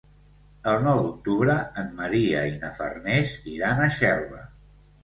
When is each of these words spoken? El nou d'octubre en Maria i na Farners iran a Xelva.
El 0.71 0.79
nou 0.87 1.01
d'octubre 1.07 1.57
en 1.83 1.93
Maria 2.01 2.43
i 2.53 2.57
na 2.65 2.75
Farners 2.81 3.39
iran 3.57 3.87
a 3.89 3.93
Xelva. 4.01 4.47